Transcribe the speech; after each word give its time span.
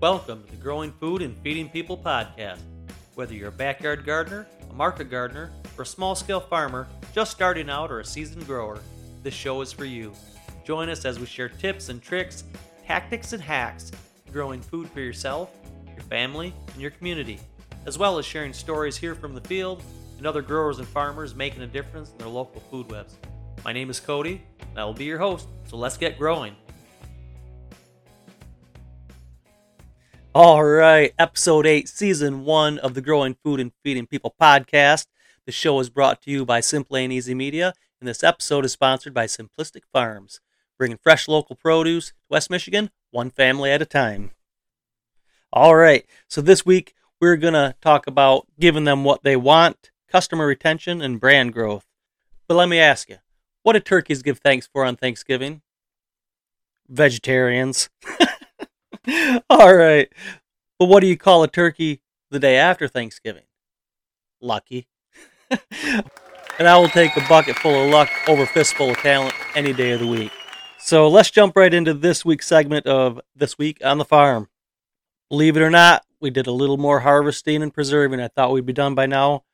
Welcome 0.00 0.44
to 0.44 0.50
the 0.52 0.62
Growing 0.62 0.92
Food 0.92 1.22
and 1.22 1.36
Feeding 1.38 1.68
People 1.68 1.98
podcast. 1.98 2.60
Whether 3.16 3.34
you're 3.34 3.48
a 3.48 3.50
backyard 3.50 4.06
gardener, 4.06 4.46
a 4.70 4.72
market 4.72 5.10
gardener, 5.10 5.50
or 5.76 5.82
a 5.82 5.86
small 5.86 6.14
scale 6.14 6.38
farmer 6.38 6.86
just 7.12 7.32
starting 7.32 7.68
out 7.68 7.90
or 7.90 7.98
a 7.98 8.04
seasoned 8.04 8.46
grower, 8.46 8.78
this 9.24 9.34
show 9.34 9.60
is 9.60 9.72
for 9.72 9.84
you. 9.84 10.12
Join 10.64 10.88
us 10.88 11.04
as 11.04 11.18
we 11.18 11.26
share 11.26 11.48
tips 11.48 11.88
and 11.88 12.00
tricks, 12.00 12.44
tactics 12.86 13.32
and 13.32 13.42
hacks 13.42 13.90
growing 14.32 14.60
food 14.60 14.88
for 14.88 15.00
yourself, 15.00 15.50
your 15.88 16.04
family, 16.04 16.54
and 16.72 16.80
your 16.80 16.92
community, 16.92 17.40
as 17.84 17.98
well 17.98 18.18
as 18.18 18.24
sharing 18.24 18.52
stories 18.52 18.96
here 18.96 19.16
from 19.16 19.34
the 19.34 19.40
field 19.48 19.82
and 20.16 20.28
other 20.28 20.42
growers 20.42 20.78
and 20.78 20.86
farmers 20.86 21.34
making 21.34 21.62
a 21.62 21.66
difference 21.66 22.12
in 22.12 22.18
their 22.18 22.28
local 22.28 22.60
food 22.70 22.88
webs. 22.88 23.16
My 23.64 23.72
name 23.72 23.90
is 23.90 23.98
Cody, 23.98 24.42
and 24.60 24.78
I 24.78 24.84
will 24.84 24.94
be 24.94 25.06
your 25.06 25.18
host, 25.18 25.48
so 25.66 25.76
let's 25.76 25.96
get 25.96 26.16
growing. 26.16 26.54
All 30.34 30.62
right, 30.62 31.14
episode 31.18 31.66
8, 31.66 31.88
season 31.88 32.44
1 32.44 32.78
of 32.78 32.92
the 32.92 33.00
Growing 33.00 33.34
Food 33.42 33.60
and 33.60 33.72
Feeding 33.82 34.06
People 34.06 34.34
podcast. 34.38 35.06
The 35.46 35.52
show 35.52 35.80
is 35.80 35.88
brought 35.88 36.20
to 36.22 36.30
you 36.30 36.44
by 36.44 36.60
Simply 36.60 37.02
and 37.02 37.10
Easy 37.12 37.32
Media, 37.34 37.72
and 37.98 38.06
this 38.06 38.22
episode 38.22 38.66
is 38.66 38.72
sponsored 38.72 39.14
by 39.14 39.24
Simplistic 39.24 39.84
Farms, 39.90 40.40
bringing 40.76 40.98
fresh 40.98 41.28
local 41.28 41.56
produce 41.56 42.08
to 42.08 42.14
West 42.28 42.50
Michigan, 42.50 42.90
one 43.10 43.30
family 43.30 43.70
at 43.70 43.80
a 43.80 43.86
time. 43.86 44.32
All 45.50 45.74
right, 45.74 46.04
so 46.28 46.42
this 46.42 46.64
week 46.64 46.92
we're 47.22 47.36
going 47.36 47.54
to 47.54 47.74
talk 47.80 48.06
about 48.06 48.46
giving 48.60 48.84
them 48.84 49.04
what 49.04 49.22
they 49.22 49.34
want, 49.34 49.90
customer 50.08 50.46
retention, 50.46 51.00
and 51.00 51.18
brand 51.18 51.54
growth. 51.54 51.86
But 52.46 52.56
let 52.56 52.68
me 52.68 52.78
ask 52.78 53.08
you, 53.08 53.16
what 53.62 53.72
do 53.72 53.80
turkeys 53.80 54.22
give 54.22 54.40
thanks 54.40 54.68
for 54.70 54.84
on 54.84 54.94
Thanksgiving? 54.94 55.62
Vegetarians. 56.86 57.88
All 59.50 59.74
right. 59.74 60.08
But 60.78 60.86
what 60.86 61.00
do 61.00 61.06
you 61.06 61.16
call 61.16 61.42
a 61.42 61.48
turkey 61.48 62.00
the 62.30 62.38
day 62.38 62.56
after 62.56 62.88
Thanksgiving? 62.88 63.44
Lucky. 64.40 64.86
and 65.50 66.68
I 66.68 66.76
will 66.76 66.88
take 66.88 67.16
a 67.16 67.28
bucket 67.28 67.56
full 67.56 67.84
of 67.84 67.90
luck 67.90 68.10
over 68.28 68.46
fistful 68.46 68.90
of 68.90 68.96
talent 68.98 69.34
any 69.54 69.72
day 69.72 69.92
of 69.92 70.00
the 70.00 70.06
week. 70.06 70.32
So 70.78 71.08
let's 71.08 71.30
jump 71.30 71.56
right 71.56 71.72
into 71.72 71.92
this 71.94 72.24
week's 72.24 72.46
segment 72.46 72.86
of 72.86 73.20
This 73.34 73.58
Week 73.58 73.78
on 73.84 73.98
the 73.98 74.04
Farm. 74.04 74.48
Believe 75.28 75.56
it 75.56 75.62
or 75.62 75.70
not, 75.70 76.04
we 76.20 76.30
did 76.30 76.46
a 76.46 76.52
little 76.52 76.78
more 76.78 77.00
harvesting 77.00 77.62
and 77.62 77.74
preserving. 77.74 78.20
I 78.20 78.28
thought 78.28 78.52
we'd 78.52 78.64
be 78.64 78.72
done 78.72 78.94
by 78.94 79.06
now, 79.06 79.44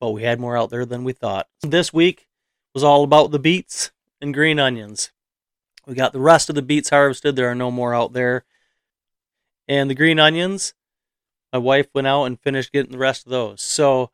but 0.00 0.10
we 0.10 0.22
had 0.22 0.40
more 0.40 0.56
out 0.56 0.70
there 0.70 0.86
than 0.86 1.04
we 1.04 1.12
thought. 1.12 1.48
This 1.62 1.92
week 1.92 2.26
was 2.74 2.82
all 2.82 3.04
about 3.04 3.30
the 3.30 3.38
beets 3.38 3.92
and 4.20 4.34
green 4.34 4.58
onions. 4.58 5.12
We 5.86 5.94
got 5.94 6.12
the 6.12 6.20
rest 6.20 6.48
of 6.48 6.54
the 6.54 6.62
beets 6.62 6.90
harvested. 6.90 7.36
There 7.36 7.50
are 7.50 7.54
no 7.54 7.70
more 7.70 7.94
out 7.94 8.12
there. 8.12 8.44
And 9.70 9.88
the 9.88 9.94
green 9.94 10.18
onions, 10.18 10.74
my 11.52 11.60
wife 11.60 11.86
went 11.94 12.08
out 12.08 12.24
and 12.24 12.40
finished 12.40 12.72
getting 12.72 12.90
the 12.90 12.98
rest 12.98 13.24
of 13.24 13.30
those. 13.30 13.62
So 13.62 14.10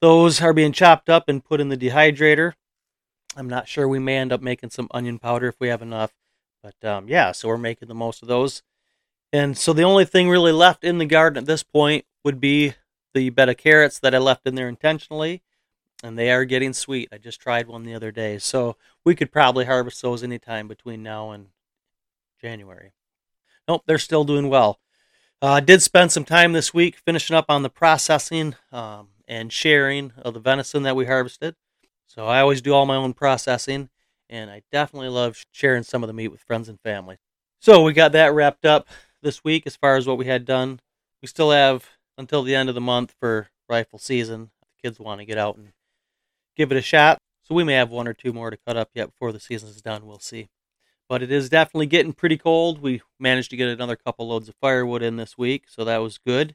those 0.00 0.42
are 0.42 0.52
being 0.52 0.72
chopped 0.72 1.08
up 1.08 1.28
and 1.28 1.44
put 1.44 1.60
in 1.60 1.68
the 1.68 1.76
dehydrator. 1.76 2.54
I'm 3.36 3.48
not 3.48 3.68
sure 3.68 3.86
we 3.86 4.00
may 4.00 4.16
end 4.16 4.32
up 4.32 4.42
making 4.42 4.70
some 4.70 4.88
onion 4.90 5.20
powder 5.20 5.46
if 5.46 5.60
we 5.60 5.68
have 5.68 5.80
enough. 5.80 6.12
But 6.60 6.84
um, 6.84 7.06
yeah, 7.06 7.30
so 7.30 7.46
we're 7.46 7.56
making 7.56 7.86
the 7.86 7.94
most 7.94 8.20
of 8.20 8.26
those. 8.26 8.64
And 9.32 9.56
so 9.56 9.72
the 9.72 9.84
only 9.84 10.04
thing 10.04 10.28
really 10.28 10.50
left 10.50 10.82
in 10.82 10.98
the 10.98 11.06
garden 11.06 11.38
at 11.38 11.46
this 11.46 11.62
point 11.62 12.04
would 12.24 12.40
be 12.40 12.74
the 13.14 13.30
bed 13.30 13.48
of 13.48 13.58
carrots 13.58 14.00
that 14.00 14.12
I 14.12 14.18
left 14.18 14.44
in 14.44 14.56
there 14.56 14.68
intentionally. 14.68 15.40
And 16.02 16.18
they 16.18 16.32
are 16.32 16.44
getting 16.44 16.72
sweet. 16.72 17.10
I 17.12 17.18
just 17.18 17.40
tried 17.40 17.68
one 17.68 17.84
the 17.84 17.94
other 17.94 18.10
day. 18.10 18.38
So 18.38 18.76
we 19.04 19.14
could 19.14 19.30
probably 19.30 19.66
harvest 19.66 20.02
those 20.02 20.24
anytime 20.24 20.66
between 20.66 21.04
now 21.04 21.30
and 21.30 21.46
January. 22.40 22.90
Nope, 23.68 23.84
they're 23.86 23.98
still 23.98 24.24
doing 24.24 24.48
well. 24.48 24.80
Uh, 25.42 25.46
I 25.46 25.56
uh, 25.58 25.60
did 25.60 25.82
spend 25.82 26.12
some 26.12 26.24
time 26.24 26.54
this 26.54 26.72
week 26.72 26.96
finishing 26.96 27.36
up 27.36 27.44
on 27.50 27.62
the 27.62 27.68
processing 27.68 28.54
um, 28.72 29.08
and 29.28 29.52
sharing 29.52 30.12
of 30.16 30.32
the 30.32 30.40
venison 30.40 30.82
that 30.84 30.96
we 30.96 31.04
harvested. 31.04 31.54
So 32.06 32.26
I 32.26 32.40
always 32.40 32.62
do 32.62 32.72
all 32.72 32.86
my 32.86 32.96
own 32.96 33.12
processing, 33.12 33.90
and 34.30 34.50
I 34.50 34.62
definitely 34.72 35.10
love 35.10 35.44
sharing 35.52 35.82
some 35.82 36.02
of 36.02 36.06
the 36.06 36.14
meat 36.14 36.28
with 36.28 36.40
friends 36.40 36.70
and 36.70 36.80
family. 36.80 37.18
So 37.60 37.82
we 37.82 37.92
got 37.92 38.12
that 38.12 38.32
wrapped 38.32 38.64
up 38.64 38.88
this 39.20 39.44
week 39.44 39.64
as 39.66 39.76
far 39.76 39.96
as 39.96 40.06
what 40.06 40.16
we 40.16 40.24
had 40.24 40.46
done. 40.46 40.80
We 41.20 41.28
still 41.28 41.50
have 41.50 41.90
until 42.16 42.42
the 42.42 42.54
end 42.54 42.70
of 42.70 42.74
the 42.74 42.80
month 42.80 43.14
for 43.20 43.50
rifle 43.68 43.98
season. 43.98 44.50
The 44.62 44.88
kids 44.88 44.98
want 44.98 45.20
to 45.20 45.26
get 45.26 45.36
out 45.36 45.58
and 45.58 45.72
give 46.56 46.72
it 46.72 46.78
a 46.78 46.82
shot. 46.82 47.18
So 47.42 47.54
we 47.54 47.62
may 47.62 47.74
have 47.74 47.90
one 47.90 48.08
or 48.08 48.14
two 48.14 48.32
more 48.32 48.50
to 48.50 48.58
cut 48.66 48.78
up 48.78 48.88
yet 48.94 49.10
before 49.10 49.32
the 49.32 49.40
season 49.40 49.68
is 49.68 49.82
done. 49.82 50.06
We'll 50.06 50.18
see 50.18 50.48
but 51.08 51.22
it 51.22 51.30
is 51.30 51.48
definitely 51.48 51.86
getting 51.86 52.12
pretty 52.12 52.36
cold. 52.36 52.80
We 52.80 53.02
managed 53.18 53.50
to 53.50 53.56
get 53.56 53.68
another 53.68 53.96
couple 53.96 54.28
loads 54.28 54.48
of 54.48 54.54
firewood 54.60 55.02
in 55.02 55.16
this 55.16 55.38
week, 55.38 55.64
so 55.68 55.84
that 55.84 55.98
was 55.98 56.18
good. 56.18 56.54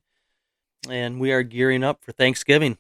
And 0.90 1.20
we 1.20 1.32
are 1.32 1.44
gearing 1.44 1.84
up 1.84 2.04
for 2.04 2.12
Thanksgiving. 2.12 2.78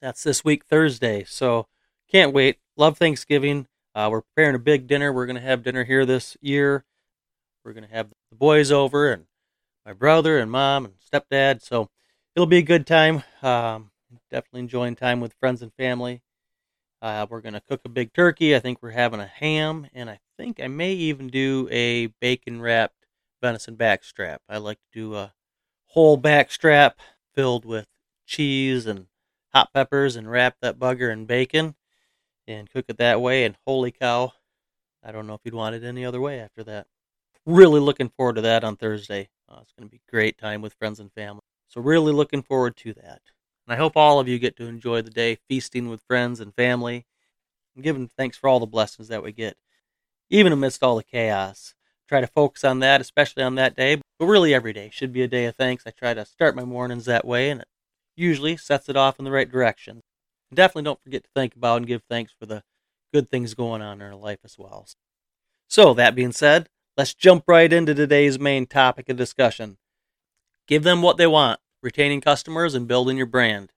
That's 0.00 0.22
this 0.22 0.44
week, 0.44 0.64
Thursday. 0.64 1.24
So 1.24 1.66
can't 2.10 2.32
wait. 2.32 2.58
Love 2.76 2.98
Thanksgiving. 2.98 3.66
Uh, 3.94 4.08
we're 4.10 4.22
preparing 4.22 4.54
a 4.54 4.58
big 4.58 4.86
dinner. 4.86 5.12
We're 5.12 5.26
going 5.26 5.36
to 5.36 5.42
have 5.42 5.62
dinner 5.62 5.84
here 5.84 6.04
this 6.04 6.36
year. 6.40 6.84
We're 7.64 7.72
going 7.72 7.86
to 7.86 7.94
have 7.94 8.10
the 8.30 8.36
boys 8.36 8.70
over 8.70 9.12
and 9.12 9.26
my 9.86 9.92
brother 9.92 10.38
and 10.38 10.50
mom 10.50 10.84
and 10.84 10.94
stepdad. 11.00 11.62
So 11.62 11.88
it'll 12.34 12.46
be 12.46 12.58
a 12.58 12.62
good 12.62 12.86
time. 12.86 13.22
Um, 13.42 13.90
definitely 14.30 14.60
enjoying 14.60 14.96
time 14.96 15.20
with 15.20 15.34
friends 15.34 15.62
and 15.62 15.72
family. 15.74 16.22
Uh, 17.00 17.26
we're 17.28 17.40
going 17.40 17.54
to 17.54 17.60
cook 17.60 17.80
a 17.84 17.88
big 17.88 18.12
turkey. 18.12 18.54
I 18.54 18.60
think 18.60 18.78
we're 18.80 18.90
having 18.90 19.20
a 19.20 19.26
ham, 19.26 19.88
and 19.92 20.08
I 20.08 20.20
think 20.36 20.60
I 20.60 20.68
may 20.68 20.92
even 20.92 21.28
do 21.28 21.68
a 21.70 22.06
bacon 22.20 22.60
wrapped 22.60 23.06
venison 23.40 23.76
backstrap. 23.76 24.38
I 24.48 24.58
like 24.58 24.78
to 24.78 24.98
do 24.98 25.16
a 25.16 25.34
whole 25.86 26.18
backstrap 26.18 26.94
filled 27.34 27.64
with 27.64 27.86
cheese 28.26 28.86
and 28.86 29.06
hot 29.52 29.72
peppers 29.72 30.16
and 30.16 30.30
wrap 30.30 30.56
that 30.60 30.78
bugger 30.78 31.12
in 31.12 31.26
bacon 31.26 31.74
and 32.46 32.70
cook 32.70 32.86
it 32.88 32.98
that 32.98 33.20
way. 33.20 33.44
And 33.44 33.56
holy 33.66 33.90
cow, 33.90 34.32
I 35.04 35.12
don't 35.12 35.26
know 35.26 35.34
if 35.34 35.40
you'd 35.44 35.54
want 35.54 35.74
it 35.74 35.84
any 35.84 36.04
other 36.04 36.20
way 36.20 36.40
after 36.40 36.64
that. 36.64 36.86
Really 37.44 37.80
looking 37.80 38.08
forward 38.08 38.36
to 38.36 38.42
that 38.42 38.64
on 38.64 38.76
Thursday. 38.76 39.28
Uh, 39.48 39.58
it's 39.62 39.72
going 39.72 39.88
to 39.88 39.92
be 39.92 40.00
great 40.08 40.38
time 40.38 40.62
with 40.62 40.74
friends 40.74 41.00
and 41.00 41.12
family. 41.12 41.42
So, 41.68 41.80
really 41.80 42.12
looking 42.12 42.42
forward 42.42 42.76
to 42.78 42.92
that. 42.94 43.20
And 43.66 43.74
I 43.74 43.76
hope 43.76 43.96
all 43.96 44.20
of 44.20 44.28
you 44.28 44.38
get 44.38 44.56
to 44.56 44.66
enjoy 44.66 45.02
the 45.02 45.10
day 45.10 45.38
feasting 45.48 45.88
with 45.88 46.02
friends 46.02 46.40
and 46.40 46.54
family 46.54 47.06
and 47.74 47.82
giving 47.82 48.08
thanks 48.08 48.36
for 48.36 48.48
all 48.48 48.60
the 48.60 48.66
blessings 48.66 49.08
that 49.08 49.22
we 49.22 49.32
get, 49.32 49.56
even 50.32 50.52
amidst 50.52 50.82
all 50.82 50.96
the 50.96 51.04
chaos. 51.04 51.74
Try 52.08 52.22
to 52.22 52.26
focus 52.26 52.64
on 52.64 52.80
that, 52.80 53.00
especially 53.00 53.42
on 53.42 53.54
that 53.56 53.76
day, 53.76 54.00
but 54.18 54.26
really 54.26 54.54
every 54.54 54.72
day 54.72 54.88
should 54.90 55.12
be 55.12 55.22
a 55.22 55.28
day 55.28 55.44
of 55.44 55.54
thanks. 55.56 55.84
I 55.86 55.90
try 55.90 56.14
to 56.14 56.24
start 56.24 56.56
my 56.56 56.64
mornings 56.64 57.04
that 57.04 57.26
way, 57.26 57.50
and 57.50 57.60
it 57.60 57.68
usually 58.16 58.56
sets 58.56 58.88
it 58.88 58.96
off 58.96 59.18
in 59.18 59.26
the 59.26 59.30
right 59.30 59.50
direction. 59.50 60.00
Definitely 60.52 60.84
don't 60.84 61.02
forget 61.02 61.24
to 61.24 61.30
think 61.34 61.54
about 61.54 61.76
and 61.78 61.86
give 61.86 62.02
thanks 62.08 62.32
for 62.38 62.46
the 62.46 62.62
good 63.12 63.30
things 63.30 63.54
going 63.54 63.82
on 63.82 64.00
in 64.00 64.06
our 64.06 64.16
life 64.16 64.38
as 64.42 64.56
well. 64.58 64.86
So, 65.68 65.94
that 65.94 66.14
being 66.14 66.32
said, 66.32 66.68
let's 66.96 67.14
jump 67.14 67.44
right 67.46 67.72
into 67.72 67.94
today's 67.94 68.38
main 68.38 68.66
topic 68.66 69.10
of 69.10 69.16
discussion. 69.16 69.76
Give 70.66 70.82
them 70.82 71.02
what 71.02 71.18
they 71.18 71.26
want 71.26 71.60
retaining 71.82 72.20
customers 72.20 72.74
and 72.74 72.88
building 72.88 73.16
your 73.16 73.26
brand. 73.26 73.72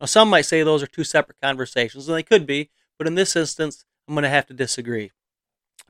Now, 0.00 0.06
some 0.06 0.28
might 0.28 0.42
say 0.42 0.62
those 0.62 0.82
are 0.82 0.88
two 0.88 1.04
separate 1.04 1.38
conversations, 1.40 2.08
and 2.08 2.16
they 2.16 2.22
could 2.22 2.46
be, 2.46 2.70
but 2.96 3.06
in 3.06 3.14
this 3.14 3.36
instance, 3.36 3.84
I'm 4.08 4.14
going 4.14 4.22
to 4.22 4.28
have 4.28 4.46
to 4.46 4.54
disagree 4.54 5.12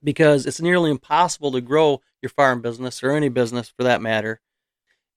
because 0.03 0.47
it's 0.47 0.61
nearly 0.61 0.91
impossible 0.91 1.53
to 1.53 1.61
grow 1.61 2.01
your 2.23 2.31
farm 2.31 2.61
business 2.61 3.03
or 3.03 3.11
any 3.13 3.29
business 3.29 3.69
for 3.69 3.83
that 3.83 4.03
matter 4.03 4.41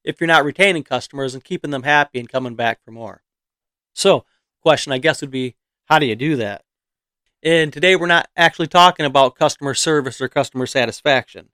if 0.03 0.19
you're 0.19 0.27
not 0.27 0.45
retaining 0.45 0.83
customers 0.83 1.33
and 1.33 1.43
keeping 1.43 1.71
them 1.71 1.83
happy 1.83 2.19
and 2.19 2.29
coming 2.29 2.55
back 2.55 2.83
for 2.83 2.91
more. 2.91 3.21
So, 3.93 4.25
question 4.61 4.93
I 4.93 4.97
guess 4.97 5.21
would 5.21 5.31
be 5.31 5.55
how 5.85 5.99
do 5.99 6.05
you 6.05 6.15
do 6.15 6.35
that? 6.37 6.63
And 7.43 7.73
today 7.73 7.95
we're 7.95 8.07
not 8.07 8.29
actually 8.35 8.67
talking 8.67 9.05
about 9.05 9.35
customer 9.35 9.73
service 9.73 10.21
or 10.21 10.27
customer 10.27 10.65
satisfaction 10.65 11.49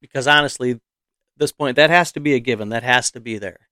because 0.00 0.26
honestly, 0.26 0.72
at 0.72 0.80
this 1.36 1.52
point 1.52 1.76
that 1.76 1.90
has 1.90 2.12
to 2.12 2.20
be 2.20 2.34
a 2.34 2.40
given, 2.40 2.68
that 2.70 2.82
has 2.82 3.10
to 3.12 3.20
be 3.20 3.38
there. 3.38 3.68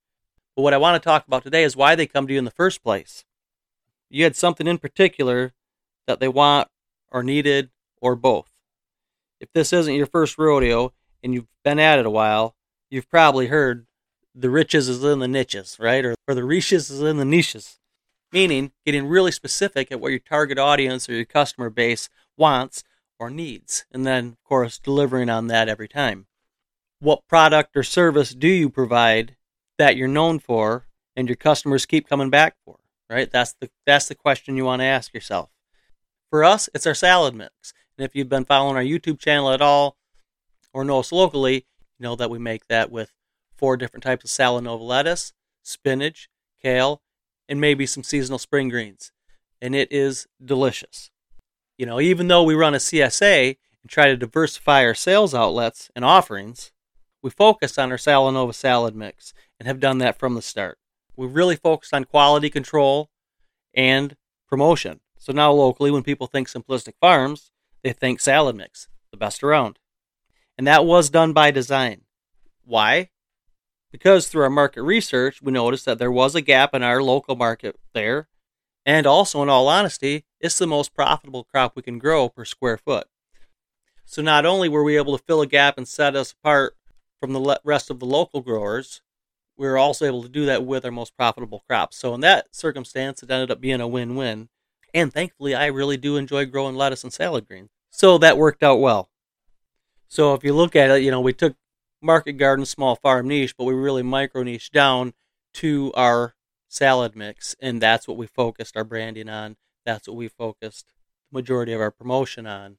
But 0.55 0.63
what 0.63 0.75
I 0.75 0.79
want 0.79 1.01
to 1.01 1.07
talk 1.07 1.27
about 1.27 1.43
today 1.43 1.65
is 1.65 1.77
why 1.77 1.95
they 1.95 2.07
come 2.07 2.27
to 2.27 2.33
you 2.33 2.39
in 2.39 2.45
the 2.45 2.51
first 2.51 2.83
place. 2.83 3.25
You 4.09 4.25
had 4.25 4.37
something 4.37 4.67
in 4.67 4.79
particular 4.79 5.53
that 6.07 6.21
they 6.21 6.29
want 6.29 6.69
or 7.11 7.23
needed 7.23 7.71
or 8.01 8.17
both. 8.17 8.51
If 9.41 9.53
this 9.53 9.73
isn't 9.73 9.95
your 9.95 10.07
first 10.07 10.39
rodeo 10.39 10.93
and 11.23 11.35
you've 11.35 11.47
been 11.65 11.79
at 11.79 11.99
it 11.99 12.07
a 12.07 12.11
while, 12.11 12.55
you've 12.91 13.11
probably 13.11 13.49
heard 13.49 13.87
the 14.35 14.51
riches 14.51 14.89
is 14.89 15.03
in 15.03 15.19
the 15.19 15.29
niches, 15.29 15.77
right? 15.81 16.05
Or, 16.05 16.15
or 16.29 16.35
the 16.35 16.45
riches 16.45 16.91
is 16.91 17.01
in 17.01 17.17
the 17.17 17.25
niches. 17.25 17.79
Meaning 18.33 18.73
getting 18.85 19.07
really 19.07 19.33
specific 19.33 19.91
at 19.91 20.01
what 20.01 20.11
your 20.11 20.19
target 20.19 20.59
audience 20.59 21.09
or 21.09 21.15
your 21.15 21.25
customer 21.25 21.71
base 21.71 22.09
wants 22.37 22.85
or 23.19 23.31
needs. 23.31 23.87
And 23.91 24.07
then, 24.07 24.27
of 24.29 24.45
course, 24.45 24.79
delivering 24.79 25.31
on 25.31 25.47
that 25.47 25.69
every 25.69 25.89
time. 25.89 26.27
What 26.99 27.27
product 27.29 27.77
or 27.77 27.83
service 27.83 28.35
do 28.35 28.49
you 28.49 28.69
provide 28.69 29.37
that 29.79 29.97
you're 29.97 30.09
known 30.09 30.39
for 30.39 30.87
and 31.15 31.29
your 31.29 31.37
customers 31.37 31.87
keep 31.87 32.09
coming 32.09 32.31
back 32.31 32.57
for, 32.65 32.79
right? 33.09 33.31
That's 33.31 33.55
the 33.61 33.71
that's 33.87 34.09
the 34.09 34.15
question 34.15 34.57
you 34.57 34.65
want 34.65 34.81
to 34.81 34.87
ask 34.87 35.15
yourself. 35.15 35.51
For 36.31 36.45
us, 36.45 36.69
it's 36.75 36.87
our 36.87 36.95
salad 36.95 37.35
mix. 37.35 37.73
And 37.99 38.05
if 38.05 38.15
you've 38.15 38.29
been 38.29 38.45
following 38.45 38.77
our 38.77 38.83
YouTube 38.83 39.19
channel 39.19 39.51
at 39.51 39.63
all 39.63 39.97
or 40.73 40.85
know 40.85 41.01
us 41.01 41.13
locally, 41.13 41.67
you 41.99 42.05
know 42.05 42.17
that 42.17 42.31
we 42.31 42.39
make 42.39 42.69
that 42.69 42.91
with 42.91 43.13
four 43.55 43.77
different 43.77 44.03
types 44.05 44.25
of 44.25 44.31
Salanova 44.31 44.83
lettuce, 44.83 45.33
spinach, 45.63 46.29
kale, 46.63 47.01
and 47.49 47.61
maybe 47.61 47.87
some 47.87 48.03
seasonal 48.03 48.39
spring 48.39 48.69
greens. 48.69 49.13
And 49.63 49.75
it 49.75 49.91
is 49.91 50.27
delicious. 50.45 51.11
You 51.79 51.87
know, 51.87 52.01
even 52.01 52.29
though 52.29 52.43
we 52.43 52.55
run 52.55 52.75
a 52.75 52.79
CSA 52.79 53.57
and 53.83 53.91
try 53.91 54.07
to 54.07 54.17
diversify 54.17 54.85
our 54.85 54.95
sales 54.95 55.35
outlets 55.35 55.91
and 55.97 56.05
offerings, 56.05 56.73
we 57.23 57.31
focus 57.31 57.79
on 57.79 57.91
our 57.91 57.99
Salanova 57.99 58.55
salad 58.55 58.95
mix 58.95 59.33
and 59.59 59.67
have 59.67 59.81
done 59.81 59.99
that 59.99 60.19
from 60.19 60.35
the 60.35 60.43
start. 60.43 60.79
We 61.17 61.27
really 61.27 61.57
focused 61.57 61.95
on 61.95 62.05
quality 62.05 62.51
control 62.51 63.11
and 63.75 64.17
promotion. 64.49 65.01
So 65.19 65.33
now 65.33 65.51
locally, 65.53 65.91
when 65.91 66.03
people 66.03 66.27
think 66.27 66.49
Simplistic 66.49 66.93
Farms, 67.01 67.51
they 67.83 67.93
think 67.93 68.21
salad 68.21 68.57
mix, 68.57 68.89
the 69.11 69.17
best 69.17 69.43
around. 69.43 69.79
And 70.59 70.67
that 70.67 70.85
was 70.85 71.11
done 71.11 71.33
by 71.33 71.51
design. 71.51 72.03
Why? 72.65 73.11
Because 73.93 74.29
through 74.29 74.43
our 74.43 74.51
market 74.51 74.83
research, 74.83 75.41
we 75.41 75.53
noticed 75.53 75.85
that 75.85 75.99
there 75.99 76.13
was 76.13 76.35
a 76.35 76.41
gap 76.41 76.75
in 76.75 76.83
our 76.83 77.03
local 77.03 77.37
market 77.37 77.79
there. 77.95 78.29
And 78.85 79.07
also, 79.07 79.43
in 79.43 79.49
all 79.49 79.69
honesty, 79.69 80.25
it's 80.41 80.59
the 80.59 80.67
most 80.67 80.95
profitable 80.95 81.45
crop 81.45 81.75
we 81.75 81.83
can 81.83 81.99
grow 81.99 82.29
per 82.29 82.45
square 82.45 82.77
foot. 82.77 83.09
So 84.05 84.23
not 84.23 84.47
only 84.47 84.69
were 84.69 84.85
we 84.85 84.97
able 84.97 85.17
to 85.19 85.25
fill 85.25 85.41
a 85.43 85.47
gap 85.47 85.77
and 85.77 85.89
set 85.89 86.15
us 86.15 86.33
apart 86.33 86.77
from 87.21 87.33
the 87.33 87.61
rest 87.65 87.91
of 87.91 87.99
the 87.99 88.07
local 88.07 88.41
growers, 88.41 89.03
we 89.57 89.67
were 89.67 89.79
also 89.79 90.07
able 90.07 90.23
to 90.23 90.29
do 90.29 90.47
that 90.47 90.65
with 90.65 90.85
our 90.85 90.91
most 90.91 91.17
profitable 91.17 91.65
crops. 91.69 91.97
So 91.97 92.15
in 92.15 92.21
that 92.21 92.55
circumstance, 92.55 93.23
it 93.23 93.31
ended 93.31 93.51
up 93.51 93.61
being 93.61 93.81
a 93.81 93.89
win-win. 93.89 94.49
And 94.95 95.13
thankfully, 95.13 95.55
I 95.55 95.67
really 95.67 95.97
do 95.97 96.17
enjoy 96.17 96.47
growing 96.47 96.77
lettuce 96.77 97.05
and 97.05 97.13
salad 97.13 97.47
greens. 97.47 97.71
So 97.91 98.19
that 98.19 98.39
worked 98.39 98.63
out 98.63 98.81
well. 98.81 99.11
So 100.09 100.35
if 100.35 100.45
you 100.45 100.55
look 100.55 100.77
at 100.77 100.91
it, 100.91 101.03
you 101.03 101.11
know, 101.11 101.21
we 101.21 101.33
took 101.33 101.57
market 102.01 102.35
garden 102.35 102.65
small 102.65 102.97
farm 102.97 103.29
niche, 103.29 103.57
but 103.57 103.65
we 103.65 103.75
really 103.75 104.03
micro 104.03 104.43
niche 104.43 104.71
down 104.71 105.15
to 105.55 105.93
our 105.95 106.35
salad 106.69 107.17
mix, 107.17 107.57
and 107.61 107.81
that's 107.81 108.07
what 108.07 108.17
we 108.17 108.27
focused 108.27 108.77
our 108.77 108.85
branding 108.85 109.29
on. 109.29 109.57
That's 109.85 110.07
what 110.07 110.17
we 110.17 110.29
focused 110.29 110.93
the 111.31 111.39
majority 111.39 111.73
of 111.73 111.81
our 111.81 111.91
promotion 111.91 112.47
on, 112.47 112.79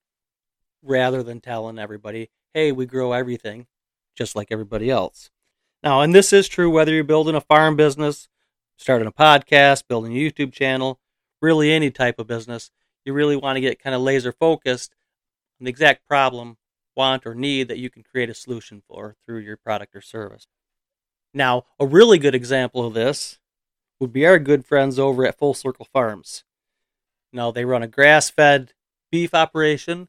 rather 0.84 1.24
than 1.24 1.42
telling 1.42 1.80
everybody, 1.80 2.30
"Hey, 2.54 2.72
we 2.72 2.86
grow 2.86 3.14
everything, 3.14 3.68
just 4.16 4.36
like 4.36 4.52
everybody 4.52 4.90
else." 4.90 5.32
Now, 5.84 6.02
and 6.02 6.14
this 6.14 6.32
is 6.32 6.48
true 6.48 6.70
whether 6.70 6.94
you're 6.94 7.04
building 7.04 7.36
a 7.36 7.42
farm 7.42 7.76
business, 7.76 8.30
starting 8.78 9.08
a 9.08 9.12
podcast, 9.12 9.88
building 9.88 10.14
a 10.14 10.20
YouTube 10.20 10.54
channel, 10.54 11.00
really 11.42 11.72
any 11.72 11.92
type 11.92 12.20
of 12.20 12.28
business. 12.28 12.72
You 13.06 13.14
really 13.14 13.36
want 13.36 13.56
to 13.56 13.62
get 13.62 13.82
kind 13.82 13.96
of 13.96 14.02
laser 14.02 14.32
focused 14.32 14.94
on 15.60 15.66
the 15.66 15.70
exact 15.70 16.08
problem 16.08 16.58
want, 16.98 17.26
or 17.26 17.36
need 17.36 17.68
that 17.68 17.78
you 17.78 17.90
can 17.90 18.04
create 18.04 18.30
a 18.30 18.34
solution 18.34 18.82
for 18.90 19.16
through 19.26 19.38
your 19.40 19.56
product 19.56 19.96
or 19.96 20.02
service. 20.02 20.48
Now, 21.34 21.66
a 21.80 21.86
really 21.86 22.18
good 22.18 22.34
example 22.34 22.86
of 22.86 22.96
this 22.96 23.38
would 24.00 24.12
be 24.12 24.26
our 24.26 24.40
good 24.40 24.66
friends 24.66 24.98
over 24.98 25.26
at 25.26 25.38
Full 25.38 25.54
Circle 25.54 25.88
Farms. 25.94 26.44
Now, 27.32 27.52
they 27.52 27.66
run 27.66 27.84
a 27.84 27.88
grass 27.88 28.30
fed 28.30 28.74
beef 29.12 29.34
operation, 29.34 30.08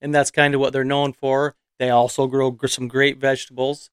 and 0.00 0.14
that's 0.14 0.30
kind 0.30 0.54
of 0.54 0.60
what 0.60 0.72
they're 0.72 0.84
known 0.84 1.12
for. 1.12 1.56
They 1.78 1.90
also 1.90 2.26
grow 2.26 2.56
some 2.66 2.88
great 2.88 3.18
vegetables, 3.18 3.90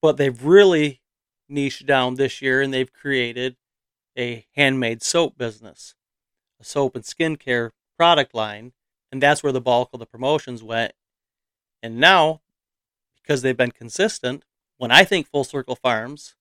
but 0.00 0.16
they've 0.18 0.44
really 0.44 1.00
niched 1.48 1.86
down 1.86 2.14
this 2.14 2.40
year 2.40 2.62
and 2.62 2.72
they've 2.72 2.92
created 2.92 3.56
a 4.16 4.46
handmade 4.54 5.02
soap 5.02 5.36
business, 5.38 5.94
a 6.62 6.64
soap 6.64 6.96
and 6.96 7.04
skincare 7.04 7.70
product 7.98 8.34
line, 8.34 8.72
and 9.10 9.22
that's 9.22 9.42
where 9.42 9.52
the 9.52 9.60
bulk 9.60 9.90
of 9.92 10.00
the 10.00 10.06
promotions 10.06 10.62
went 10.62 10.92
and 11.82 11.98
now, 11.98 12.40
because 13.20 13.42
they've 13.42 13.56
been 13.56 13.72
consistent, 13.72 14.44
when 14.78 14.92
I 14.92 15.04
think 15.04 15.26
Full 15.26 15.44
Circle 15.44 15.76
Farms, 15.76 16.34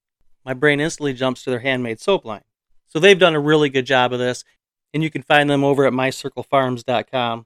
my 0.46 0.54
brain 0.54 0.80
instantly 0.80 1.14
jumps 1.14 1.44
to 1.44 1.50
their 1.50 1.60
handmade 1.60 2.00
soap 2.00 2.26
line. 2.26 2.44
So 2.88 3.00
they've 3.00 3.18
done 3.18 3.36
a 3.36 3.40
really 3.40 3.70
good 3.70 3.86
job 3.86 4.14
of 4.14 4.20
this, 4.20 4.44
and 4.94 5.02
you 5.02 5.10
can 5.10 5.24
find 5.24 5.50
them 5.50 5.64
over 5.64 5.86
at 5.86 5.94
mycirclefarms.com. 5.94 7.46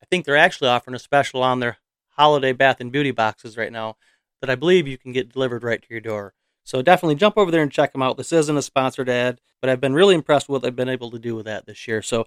I 0.00 0.06
think 0.06 0.24
they're 0.24 0.36
actually 0.36 0.68
offering 0.68 0.94
a 0.94 0.98
special 0.98 1.42
on 1.42 1.60
their 1.60 1.78
holiday 2.10 2.52
bath 2.52 2.80
and 2.80 2.92
beauty 2.92 3.10
boxes 3.10 3.56
right 3.56 3.72
now 3.72 3.96
that 4.40 4.50
I 4.50 4.54
believe 4.54 4.86
you 4.86 4.98
can 4.98 5.12
get 5.12 5.32
delivered 5.32 5.64
right 5.64 5.80
to 5.80 5.88
your 5.90 6.00
door. 6.00 6.34
So 6.64 6.82
definitely 6.82 7.16
jump 7.16 7.36
over 7.36 7.50
there 7.50 7.62
and 7.62 7.72
check 7.72 7.92
them 7.92 8.02
out. 8.02 8.16
This 8.16 8.32
isn't 8.32 8.56
a 8.56 8.62
sponsored 8.62 9.08
ad, 9.08 9.40
but 9.60 9.68
I've 9.68 9.80
been 9.80 9.94
really 9.94 10.14
impressed 10.14 10.48
with 10.48 10.54
what 10.54 10.62
they've 10.62 10.76
been 10.76 10.88
able 10.88 11.10
to 11.10 11.18
do 11.18 11.34
with 11.34 11.46
that 11.46 11.66
this 11.66 11.88
year. 11.88 12.02
So 12.02 12.26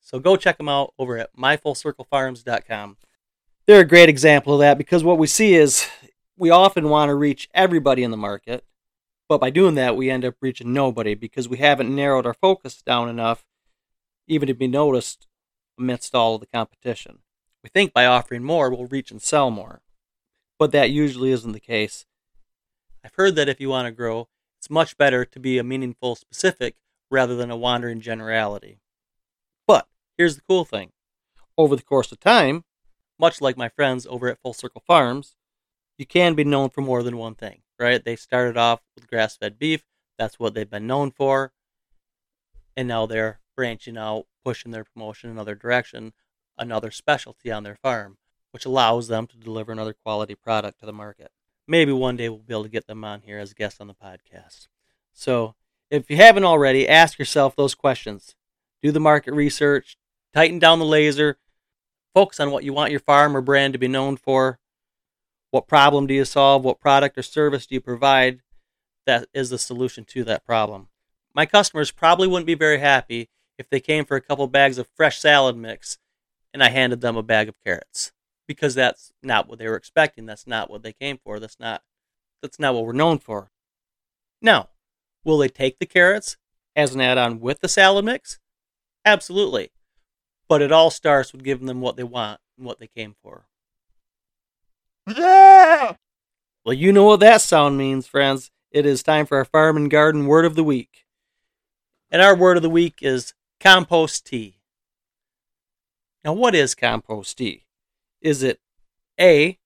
so 0.00 0.18
go 0.18 0.36
check 0.36 0.58
them 0.58 0.68
out 0.68 0.94
over 0.98 1.16
at 1.18 1.34
myfullcirclefarms.com 1.36 2.96
they're 3.66 3.80
a 3.80 3.86
great 3.86 4.08
example 4.08 4.54
of 4.54 4.60
that 4.60 4.78
because 4.78 5.04
what 5.04 5.18
we 5.18 5.26
see 5.26 5.54
is 5.54 5.88
we 6.36 6.50
often 6.50 6.88
want 6.88 7.08
to 7.08 7.14
reach 7.14 7.48
everybody 7.54 8.02
in 8.02 8.10
the 8.10 8.16
market, 8.16 8.64
but 9.28 9.40
by 9.40 9.50
doing 9.50 9.76
that, 9.76 9.96
we 9.96 10.10
end 10.10 10.24
up 10.24 10.34
reaching 10.40 10.72
nobody 10.72 11.14
because 11.14 11.48
we 11.48 11.58
haven't 11.58 11.94
narrowed 11.94 12.26
our 12.26 12.34
focus 12.34 12.82
down 12.82 13.08
enough 13.08 13.44
even 14.26 14.46
to 14.46 14.54
be 14.54 14.66
noticed 14.66 15.26
amidst 15.78 16.14
all 16.14 16.34
of 16.34 16.40
the 16.40 16.46
competition. 16.46 17.18
We 17.62 17.70
think 17.70 17.92
by 17.92 18.06
offering 18.06 18.42
more, 18.42 18.70
we'll 18.70 18.86
reach 18.86 19.10
and 19.10 19.22
sell 19.22 19.50
more, 19.50 19.82
but 20.58 20.72
that 20.72 20.90
usually 20.90 21.30
isn't 21.30 21.52
the 21.52 21.60
case. 21.60 22.04
I've 23.04 23.14
heard 23.16 23.36
that 23.36 23.48
if 23.48 23.60
you 23.60 23.68
want 23.68 23.86
to 23.86 23.92
grow, 23.92 24.28
it's 24.58 24.70
much 24.70 24.96
better 24.96 25.24
to 25.24 25.40
be 25.40 25.58
a 25.58 25.64
meaningful 25.64 26.14
specific 26.14 26.76
rather 27.10 27.34
than 27.34 27.50
a 27.50 27.56
wandering 27.56 28.00
generality. 28.00 28.78
But 29.66 29.88
here's 30.16 30.36
the 30.36 30.42
cool 30.48 30.64
thing 30.64 30.92
over 31.58 31.76
the 31.76 31.82
course 31.82 32.12
of 32.12 32.20
time, 32.20 32.64
much 33.18 33.40
like 33.40 33.56
my 33.56 33.68
friends 33.68 34.06
over 34.06 34.28
at 34.28 34.40
Full 34.40 34.54
Circle 34.54 34.82
Farms, 34.86 35.34
you 35.98 36.06
can 36.06 36.34
be 36.34 36.44
known 36.44 36.70
for 36.70 36.80
more 36.80 37.02
than 37.02 37.16
one 37.16 37.34
thing, 37.34 37.62
right? 37.78 38.02
They 38.02 38.16
started 38.16 38.56
off 38.56 38.80
with 38.94 39.08
grass 39.08 39.36
fed 39.36 39.58
beef, 39.58 39.84
that's 40.18 40.38
what 40.38 40.54
they've 40.54 40.70
been 40.70 40.86
known 40.86 41.10
for, 41.10 41.52
and 42.76 42.88
now 42.88 43.06
they're 43.06 43.40
branching 43.56 43.98
out, 43.98 44.26
pushing 44.44 44.70
their 44.70 44.84
promotion 44.84 45.28
in 45.28 45.36
another 45.36 45.54
direction, 45.54 46.12
another 46.56 46.90
specialty 46.90 47.50
on 47.50 47.64
their 47.64 47.76
farm, 47.76 48.16
which 48.52 48.64
allows 48.64 49.08
them 49.08 49.26
to 49.26 49.36
deliver 49.36 49.72
another 49.72 49.94
quality 49.94 50.34
product 50.34 50.80
to 50.80 50.86
the 50.86 50.92
market. 50.92 51.30
Maybe 51.66 51.92
one 51.92 52.16
day 52.16 52.28
we'll 52.28 52.38
be 52.38 52.54
able 52.54 52.64
to 52.64 52.68
get 52.68 52.86
them 52.86 53.04
on 53.04 53.22
here 53.22 53.38
as 53.38 53.54
guests 53.54 53.80
on 53.80 53.86
the 53.86 53.94
podcast. 53.94 54.68
So, 55.12 55.54
if 55.90 56.10
you 56.10 56.16
haven't 56.16 56.44
already, 56.44 56.88
ask 56.88 57.18
yourself 57.18 57.54
those 57.54 57.74
questions. 57.74 58.34
Do 58.82 58.90
the 58.90 59.00
market 59.00 59.32
research, 59.32 59.96
tighten 60.34 60.58
down 60.58 60.78
the 60.78 60.84
laser, 60.84 61.36
Focus 62.14 62.40
on 62.40 62.50
what 62.50 62.64
you 62.64 62.72
want 62.72 62.90
your 62.90 63.00
farm 63.00 63.36
or 63.36 63.40
brand 63.40 63.72
to 63.72 63.78
be 63.78 63.88
known 63.88 64.16
for. 64.16 64.58
What 65.50 65.66
problem 65.66 66.06
do 66.06 66.14
you 66.14 66.24
solve? 66.24 66.64
What 66.64 66.80
product 66.80 67.16
or 67.16 67.22
service 67.22 67.66
do 67.66 67.74
you 67.74 67.80
provide 67.80 68.40
that 69.06 69.28
is 69.32 69.50
the 69.50 69.58
solution 69.58 70.04
to 70.06 70.24
that 70.24 70.44
problem? 70.44 70.88
My 71.34 71.46
customers 71.46 71.90
probably 71.90 72.28
wouldn't 72.28 72.46
be 72.46 72.54
very 72.54 72.78
happy 72.78 73.30
if 73.58 73.68
they 73.70 73.80
came 73.80 74.04
for 74.04 74.16
a 74.16 74.20
couple 74.20 74.46
bags 74.46 74.76
of 74.76 74.88
fresh 74.94 75.18
salad 75.18 75.56
mix 75.56 75.98
and 76.52 76.62
I 76.62 76.68
handed 76.68 77.00
them 77.00 77.16
a 77.16 77.22
bag 77.22 77.48
of 77.48 77.62
carrots 77.64 78.12
because 78.52 78.74
that's 78.74 79.12
not 79.22 79.48
what 79.48 79.58
they 79.58 79.68
were 79.68 79.76
expecting. 79.76 80.26
That's 80.26 80.46
not 80.46 80.70
what 80.70 80.82
they 80.82 80.92
came 80.92 81.18
for. 81.18 81.40
That's 81.40 81.58
not 81.58 81.82
that's 82.42 82.58
not 82.58 82.74
what 82.74 82.84
we're 82.84 82.92
known 82.92 83.18
for. 83.18 83.50
Now, 84.40 84.68
will 85.24 85.38
they 85.38 85.48
take 85.48 85.78
the 85.78 85.86
carrots 85.86 86.36
as 86.74 86.94
an 86.94 87.00
add-on 87.00 87.40
with 87.40 87.60
the 87.60 87.68
salad 87.68 88.04
mix? 88.04 88.40
Absolutely. 89.04 89.70
But 90.48 90.62
it 90.62 90.72
all 90.72 90.90
starts 90.90 91.32
with 91.32 91.44
giving 91.44 91.66
them 91.66 91.80
what 91.80 91.96
they 91.96 92.02
want 92.02 92.40
and 92.56 92.66
what 92.66 92.80
they 92.80 92.88
came 92.88 93.14
for. 93.22 93.46
Yeah! 95.06 95.94
Well, 96.64 96.74
you 96.74 96.92
know 96.92 97.04
what 97.04 97.20
that 97.20 97.40
sound 97.40 97.78
means, 97.78 98.06
friends. 98.06 98.50
It 98.70 98.86
is 98.86 99.02
time 99.02 99.26
for 99.26 99.38
our 99.38 99.44
farm 99.44 99.76
and 99.76 99.90
garden 99.90 100.26
word 100.26 100.44
of 100.44 100.54
the 100.54 100.64
week. 100.64 101.06
And 102.10 102.20
our 102.20 102.36
word 102.36 102.56
of 102.56 102.62
the 102.62 102.70
week 102.70 102.98
is 103.00 103.34
compost 103.60 104.26
tea. 104.26 104.58
Now, 106.24 106.32
what 106.34 106.54
is 106.54 106.74
compost 106.74 107.38
tea? 107.38 107.64
Is 108.22 108.44
it 108.44 108.60
A, 109.20 109.58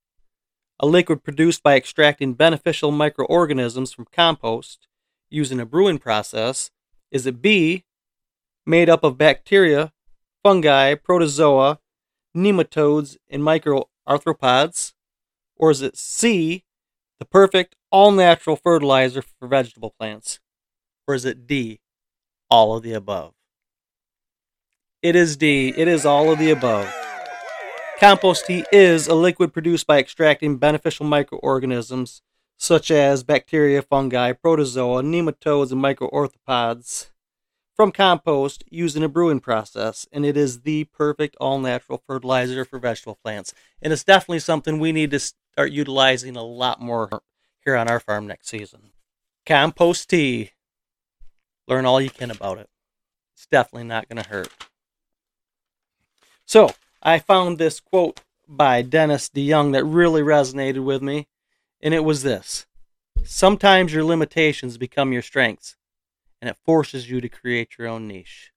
a 0.81 0.87
liquid 0.87 1.23
produced 1.23 1.63
by 1.63 1.77
extracting 1.77 2.33
beneficial 2.33 2.91
microorganisms 2.91 3.93
from 3.93 4.07
compost 4.11 4.89
using 5.29 5.61
a 5.61 5.67
brewing 5.67 5.99
process? 5.99 6.71
Is 7.11 7.27
it 7.27 7.43
B, 7.43 7.85
made 8.65 8.89
up 8.89 9.05
of 9.05 9.19
bacteria 9.19 9.93
fungi, 10.43 10.95
protozoa, 10.95 11.81
nematodes, 12.35 13.19
and 13.29 13.43
microarthropods? 13.43 14.95
Or 15.57 15.71
is 15.71 15.83
it 15.83 15.99
C, 15.99 16.65
the 17.19 17.27
perfect 17.27 17.77
all 17.91 18.11
natural 18.11 18.57
fertilizer 18.57 19.23
for 19.23 19.49
vegetable 19.49 19.95
plants? 19.99 20.41
Or 21.07 21.15
is 21.15 21.27
it 21.27 21.47
D, 21.47 21.81
all 22.49 22.75
of 22.75 22.83
the 22.83 22.95
above? 22.95 23.35
It 25.03 25.15
is 25.15 25.37
D, 25.37 25.75
it 25.77 25.89
is 25.89 26.07
all 26.07 26.33
of 26.33 26.39
the 26.39 26.51
above. 26.51 27.06
Compost 27.99 28.47
tea 28.47 28.63
is 28.71 29.07
a 29.07 29.15
liquid 29.15 29.55
produced 29.55 29.87
by 29.87 29.99
extracting 29.99 30.59
beneficial 30.59 31.07
microorganisms 31.07 32.21
such 32.59 32.91
as 32.91 33.23
bacteria, 33.23 33.81
fungi, 33.81 34.33
protozoa, 34.33 35.03
nematodes, 35.03 35.73
and 35.73 35.83
microarthropods 35.83 37.09
from 37.75 37.91
compost 37.91 38.65
using 38.71 39.03
a 39.03 39.09
brewing 39.09 39.41
process, 39.41 40.07
and 40.13 40.27
it 40.27 40.37
is 40.37 40.61
the 40.61 40.85
perfect 40.85 41.37
all 41.41 41.59
natural 41.59 42.03
fertilizer 42.07 42.67
for 42.67 42.79
vegetable 42.79 43.19
plants. 43.23 43.55
And 43.81 43.95
it's 43.95 44.05
definitely 44.05 44.41
something 44.41 44.79
we 44.79 44.93
need 44.93 45.11
to 45.13 45.19
start 45.19 45.73
utilizing 45.73 46.37
a 46.37 46.43
lot 46.43 46.83
more 46.83 47.09
here 47.65 47.77
on 47.77 47.89
our 47.89 48.01
farm 48.01 48.27
next 48.27 48.49
season. 48.49 48.93
Compost 49.47 50.11
tea. 50.11 50.53
Learn 51.67 51.87
all 51.87 52.01
you 52.01 52.11
can 52.11 52.31
about 52.31 52.59
it. 52.59 52.69
It's 53.35 53.47
definitely 53.47 53.89
not 53.89 54.07
going 54.07 54.23
to 54.23 54.29
hurt. 54.29 54.49
So, 56.45 56.73
I 57.03 57.19
found 57.19 57.59
this 57.59 57.81
quote 57.81 58.21
by 58.49 58.83
Dennis 58.83 59.29
DeYoung 59.29 59.73
that 59.73 59.85
really 59.85 60.23
resonated 60.23 60.85
with 60.85 61.03
me, 61.03 61.29
and 61.81 61.93
it 61.93 62.05
was 62.05 62.23
this 62.23 62.67
Sometimes 63.25 63.93
your 63.93 64.05
limitations 64.05 64.79
become 64.79 65.13
your 65.13 65.23
strengths, 65.23 65.77
and 66.41 66.49
it 66.49 66.57
forces 66.65 67.11
you 67.11 67.21
to 67.21 67.29
create 67.29 67.77
your 67.79 67.89
own 67.89 68.07
niche. 68.07 68.53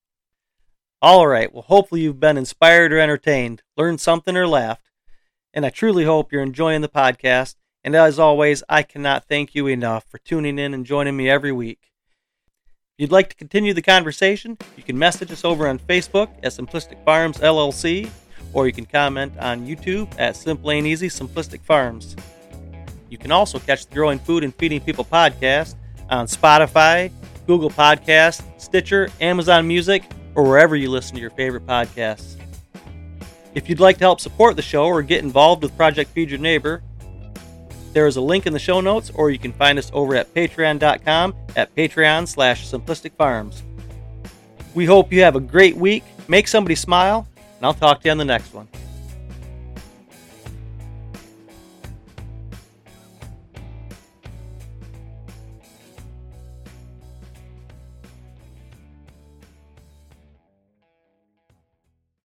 All 1.02 1.28
right, 1.28 1.52
well, 1.54 1.64
hopefully 1.64 2.02
you've 2.02 2.20
been 2.20 2.38
inspired 2.38 2.92
or 2.92 3.00
entertained, 3.00 3.64
learned 3.78 4.02
something 4.02 4.36
or 4.36 4.48
laughed, 4.48 4.90
and 5.54 5.66
I 5.66 5.70
truly 5.70 6.04
hope 6.04 6.32
you're 6.32 6.44
enjoying 6.44 6.82
the 6.82 6.90
podcast. 6.90 7.56
And 7.84 7.96
as 7.96 8.20
always, 8.20 8.62
I 8.68 8.84
cannot 8.84 9.26
thank 9.26 9.56
you 9.56 9.68
enough 9.68 10.04
for 10.10 10.18
tuning 10.18 10.60
in 10.60 10.74
and 10.74 10.86
joining 10.86 11.16
me 11.16 11.30
every 11.30 11.54
week. 11.54 11.80
If 12.98 13.04
you'd 13.04 13.12
like 13.12 13.30
to 13.30 13.36
continue 13.36 13.74
the 13.74 13.82
conversation, 13.82 14.58
you 14.76 14.84
can 14.84 15.00
message 15.00 15.32
us 15.32 15.46
over 15.46 15.68
on 15.68 15.80
Facebook 15.80 16.30
at 16.44 16.52
Simplistic 16.52 17.04
Farms 17.06 17.38
LLC, 17.38 18.10
or 18.54 18.68
you 18.68 18.74
can 18.74 18.86
comment 18.86 19.34
on 19.40 19.68
YouTube 19.68 20.14
at 20.18 20.36
Simple 20.36 20.72
and 20.72 20.88
Easy 20.88 21.08
Simplistic 21.08 21.62
Farms. 21.62 22.16
You 23.10 23.18
can 23.18 23.32
also 23.32 23.60
catch 23.60 23.86
the 23.86 23.96
Growing 23.96 24.20
Food 24.20 24.44
and 24.44 24.54
Feeding 24.56 24.82
People 24.82 25.06
podcast 25.06 25.76
on 26.10 26.28
Spotify, 26.28 27.12
Google 27.48 27.70
Podcasts, 27.70 28.44
Stitcher, 28.60 29.10
Amazon 29.20 29.68
Music, 29.68 30.04
or 30.36 30.44
wherever 30.44 30.76
you 30.76 30.90
listen 30.90 31.16
to 31.16 31.22
your 31.22 31.32
favorite 31.32 31.66
podcasts. 31.66 32.36
If 33.56 33.68
you'd 33.68 33.80
like 33.80 33.98
to 33.98 34.04
help 34.04 34.20
support 34.20 34.56
the 34.56 34.62
show 34.62 34.86
or 34.86 35.02
get 35.02 35.24
involved 35.24 35.64
with 35.64 35.76
Project 35.76 36.12
Feed 36.12 36.30
Your 36.30 36.40
Neighbor, 36.40 36.84
there 37.94 38.06
is 38.06 38.18
a 38.18 38.22
link 38.22 38.46
in 38.46 38.54
the 38.54 38.60
show 38.60 38.82
notes, 38.82 39.12
or 39.16 39.32
you 39.32 39.40
can 39.40 39.52
find 39.52 39.80
us 39.80 39.90
over 39.94 40.16
at 40.16 40.32
patreon.com 40.34 41.34
at 41.56 41.76
patreon 41.76 42.28
slash 42.28 42.70
simplistic 42.70 43.14
farms. 43.14 43.64
We 44.76 44.86
hope 44.86 45.12
you 45.12 45.24
have 45.24 45.36
a 45.36 45.40
great 45.40 45.76
week, 45.76 46.04
make 46.28 46.48
somebody 46.48 46.76
smile, 46.76 47.28
and 47.60 47.66
I'll 47.66 47.74
talk 47.74 48.02
to 48.02 48.08
you 48.08 48.12
on 48.12 48.18
the 48.18 48.26
next 48.26 48.54
one. 48.54 48.70